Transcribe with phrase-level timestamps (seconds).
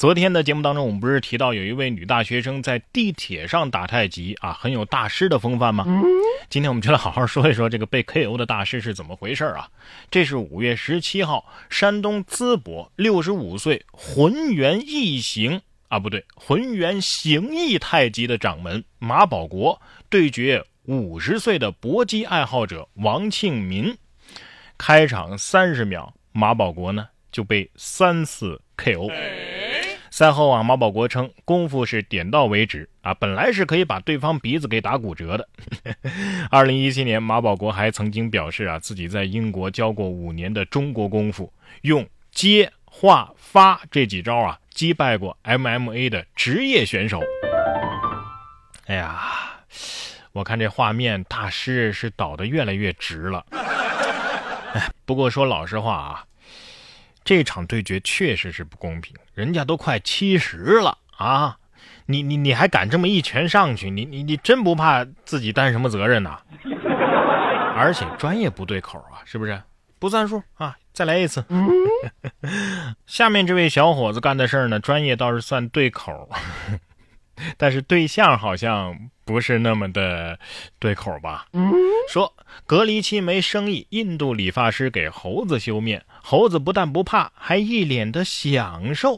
[0.00, 5.84] 昨天的节目当中，我们不是提到有一位女大学生在地铁上打太极啊，很有大师的风范吗？
[6.48, 9.68] 今天我们就来好好说一说这个被 KO 的大师是怎么回事啊？
[10.10, 19.78] 这是五月十七号，山东淄博六十五岁浑元异行啊，不对，浑元形意太极的掌门马保国
[20.08, 23.94] 对决五十岁的搏击爱好者王庆民。
[24.78, 29.12] 开场三十秒，马保国呢就被三次 KO。
[30.10, 35.48] 赛后啊，马保国称功夫是点到为止啊，本来是可以把对方鼻子给打骨折的。
[36.50, 41.52] 二零一七年，马保国还曾经表示啊，自己在英国教过五年的中国功夫，
[41.82, 47.20] 用接、化、发这几招啊，击败过 MMA 的职业选手。
[48.86, 49.60] 哎呀，
[50.32, 53.46] 我看这画面，大师是倒得越来越直了。
[54.74, 56.24] 哎，不过说老实话啊。
[57.24, 61.56] 这场对决确实是不公平，人家都快七十了啊！
[62.06, 63.90] 你你你还敢这么一拳上去？
[63.90, 66.40] 你你你真不怕自己担什么责任呐？
[67.76, 69.62] 而且专业不对口啊，是不是？
[69.98, 70.76] 不算数啊！
[70.92, 71.44] 再来一次。
[73.06, 76.28] 下面这位小伙子干的事儿呢，专业倒是算对口，
[77.56, 80.38] 但是对象好像不是那么的
[80.78, 81.46] 对口吧？
[82.08, 82.32] 说
[82.66, 86.04] 隔离期没生意，印度理发师给猴子修面。
[86.22, 89.16] 猴子不但不怕，还一脸的享受。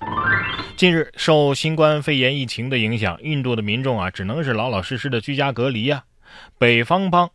[0.76, 6.04] 近日，受新冠肺炎疫情的影响，印度的民众啊，只能是老老实实的居家隔离呀。
[6.58, 7.30] 北方邦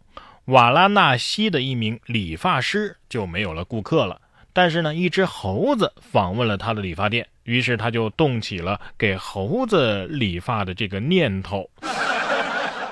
[0.45, 4.21] 瓦拉纳西的一名理发师就没有了顾客了，
[4.53, 11.69] 但是呢，一只猴子访问了他的理发店，于是他就动起了给猴子理发的这个念头。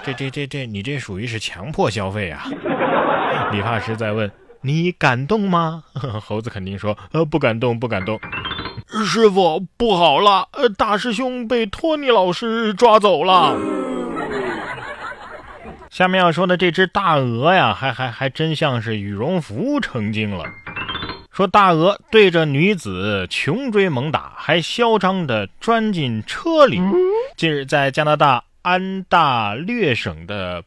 [0.05, 2.45] 这这这这，你这属于是强迫消费啊！
[3.51, 4.31] 理发师在问。
[4.61, 5.83] 你感动吗？
[6.21, 8.19] 猴子肯定说：“呃，不感动，不感动。”
[9.05, 10.47] 师傅，不好了！
[10.53, 13.57] 呃，大师兄被托尼老师抓走了。
[15.89, 20.45] 下面要说的这只大鹅呀，还还还真像是羽绒服成精了。
[21.31, 26.79] 说大鹅对着女子穷追猛打，还嚣张的钻进车里。
[27.35, 30.63] 近日，在加拿大安大略省的。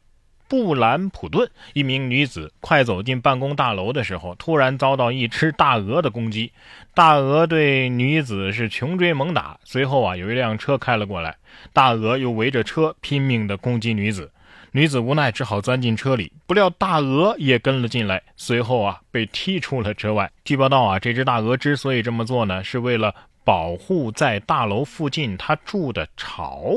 [0.46, 6.50] 布兰普顿一名女子快走进办公大楼的时候，突然遭到一只大鹅的攻击。
[6.94, 11.36] 大鹅对女子是穷追猛打，随后啊，有一辆车开了过来，
[11.74, 14.32] 大鹅又围着车拼命地攻击女子。
[14.72, 20.30] 女子无奈只好钻进车里，不料大鹅也跟了进来，随后啊，被踢出了车外。
[20.46, 26.72] 据报道啊，这只大鹅之所以这么做呢，是为了保护在大楼附近它住的巢。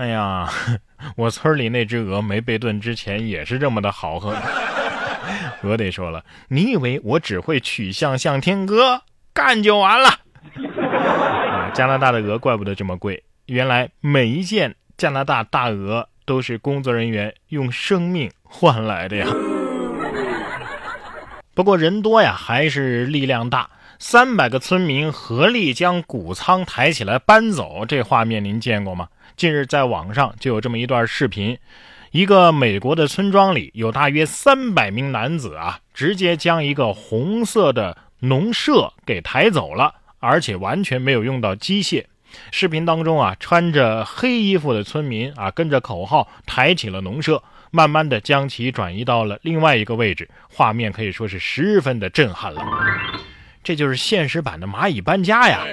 [0.00, 0.48] 哎呀，
[1.14, 4.34] 我村里那只鹅没被炖之前也是这么的豪横。
[5.60, 9.02] 鹅得说了，你以为我只会曲项向天歌，
[9.34, 10.08] 干就完了？
[10.88, 19.26] 啊，加拿大的鹅怪不得这么贵，原来每一件加拿大大鹅都是工作人员用生命换来的呀。
[21.52, 23.68] 不过人多呀，还是力量大。
[23.98, 29.08] 三百个村民合力将谷仓抬起来搬走，这画面您见过吗？
[29.36, 31.58] 近日在网上就有这么一段视频，
[32.10, 42.04] 一个美国的村庄里有大约三百名男子啊，直接将一个红色的农舍给抬走了，而且完全没有用到机械。
[42.52, 52.62] 视频当中啊，穿着黑衣服的村民啊，跟着口号抬起了农舍，慢慢的将其转移到了另外一个位置，画面可以说是十分的震撼了。
[53.64, 55.64] 这就是现实版的蚂蚁搬家呀，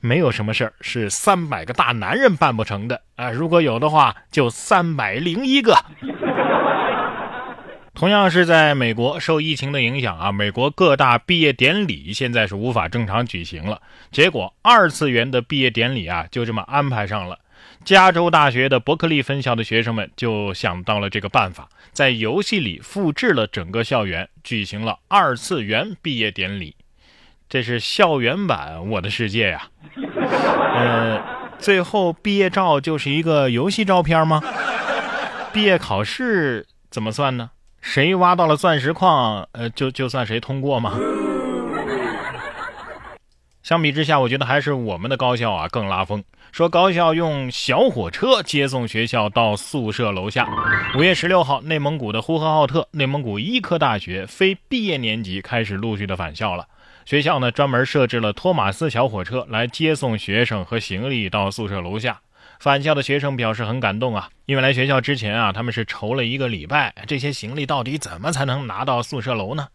[0.00, 3.30] 没有什么事儿是三百个大男人办不成的啊！
[3.30, 5.76] 如果有的话，就三百零一个。
[7.94, 13.82] 同样是在美国，受疫情的影响啊，美国各大毕业典礼现在是无法正常举行了。
[14.12, 17.40] 结果，二次元的毕业典礼啊，就这么安排上了。
[17.84, 26.76] 加州大学的伯克利分校的学生们就想到了这个办法，在游戏里复制了整个校园，举行了二次元毕业典礼。
[27.48, 29.68] 这是校园版《我的世界》呀，
[30.74, 31.18] 呃，
[31.58, 34.42] 最后毕业照就是一个游戏照片吗？
[35.50, 37.48] 毕业考试怎么算呢？
[37.80, 40.92] 谁挖到了钻石矿，呃，就就算谁通过吗？
[43.62, 46.22] 相比之下，我觉得还是我们的高校啊更拉风。
[46.52, 50.46] 说高校用小火车接送学校到宿舍楼下。
[50.98, 56.66] 五月十六号，内蒙古的呼和浩特内蒙古医科大学非毕业年级开始陆续的返校了。
[57.08, 62.20] 学校呢专门设置了托马斯小火车来接送学生和行李到宿舍楼下。
[62.60, 69.68] 返校的学生表示很感动啊，因为来学校之前啊，他们是愁了一个礼拜，这些行李到底怎么才能拿到宿舍楼呢？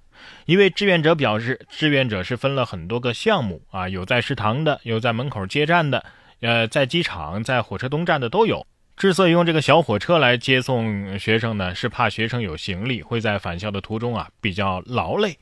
[0.45, 6.05] 一位志愿者表示，志愿者是分了很多个项目啊，有在食堂的，有在门口接站的，
[6.41, 8.63] 呃，在机场、在火车东站的都有。
[8.95, 15.35] 之所以用这个小火车来接送学生呢，是怕学生有行李会在返校的途中啊比较劳累。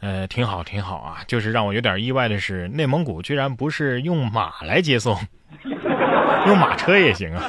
[0.00, 1.18] 呃，挺好，挺好啊。
[1.26, 5.16] 就是让我有点意外的是，内蒙古居然不是用马来接送，
[6.46, 7.42] 用马车也行啊。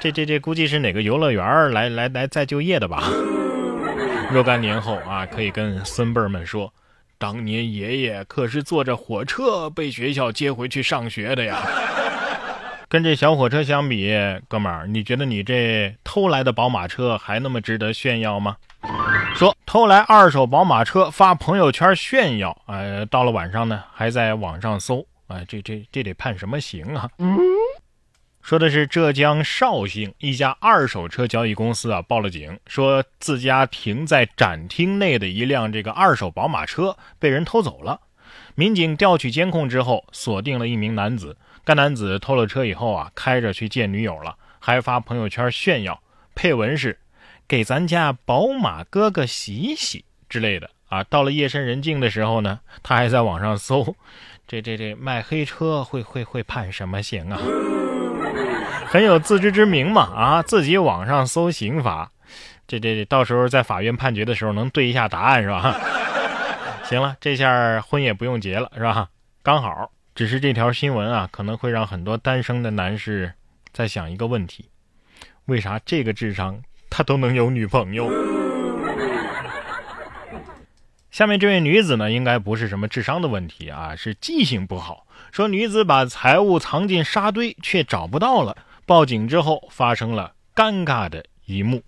[0.00, 3.04] 这这这估计是哪个游乐园来来来再就业的吧？
[4.30, 6.72] 若干年后啊，可以跟孙辈们说，
[7.18, 11.58] 当年爷爷可是坐着火车被学校接回去上学的呀。
[12.88, 14.14] 跟这小火车相比，
[14.48, 18.56] 哥们儿，你觉得你这偷来的宝马车还那么值得炫耀吗？
[19.36, 27.06] 说偷来二手宝马车发朋友圈炫耀，呃，到了晚上呢，还在网上搜，啊，这这这得判什么刑啊？
[28.40, 38.00] 说的是浙江绍兴一家二手车交易公司啊，报了警，说自家停在展厅内的一辆这个二手宝马车被人偷走了。
[38.54, 41.36] 民警调取监控之后，锁定了一名男子。
[41.62, 46.00] 该男子偷了车以后啊，开着去见女友了，还发朋友圈炫耀，
[46.34, 46.98] 配文是
[47.48, 51.02] “给咱家宝马哥哥洗洗”之类的啊。
[51.04, 53.94] 到了夜深人静的时候呢，他还在网上搜，
[54.46, 57.38] 这这这卖黑车会会会判什么刑啊？
[58.86, 62.10] 很有自知之明嘛啊，自己网上搜刑法，
[62.66, 65.76] 这这这到时候在法院判决的时候能对一下答案是吧？
[66.84, 69.08] 行了，这下婚也不用结了是吧？
[69.42, 73.32] 刚好，只是这条新闻啊，可能会让很多单身的男士
[73.72, 74.68] 在想一个问题：
[75.46, 78.10] 为啥这个智商他都能有女朋友？
[81.10, 85.06] 下面这位女子呢，应该不是什么智商的问题啊，是记性不好。
[85.32, 88.56] 说女子把财物藏进沙堆却找不到了。
[88.84, 91.82] 报警之后，发生了尴尬的一幕。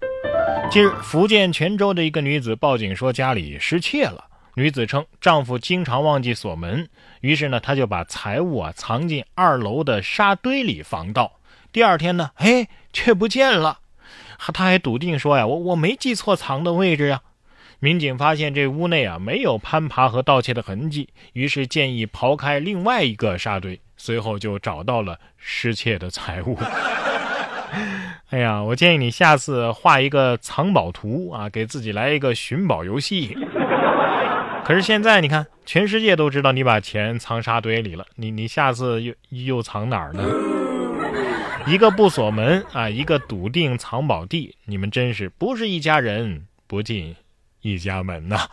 [0.71, 4.25] 近日，福建泉州的一个女子报警说家里失窃了。
[4.55, 6.89] 女子称，丈夫经常忘记锁门，
[7.21, 11.39] 于是呢，她就把财物啊藏进二楼的沙堆里防盗。
[11.71, 13.79] 第二天呢，哎，却不见了。
[14.39, 17.21] 他还笃定说呀，我我没记错藏的位置呀。
[17.81, 23.81] 民警发现这屋内啊没有攀爬和盗窃的痕迹，于是建议刨开另外一个沙堆。
[23.97, 26.57] 随后就找到了失窃的财物。
[28.31, 33.37] 哎呀，我建议你下次画一个藏宝图啊，给自己来一个寻宝游戏。
[34.65, 40.23] 可是现在你看，全世界都知道你把钱藏沙堆里了，你你下次又又藏哪儿呢？
[41.69, 47.15] 一个不锁门啊，一个笃定藏宝地，你们真是不是一家人，不进
[47.61, 48.49] 一家门呐。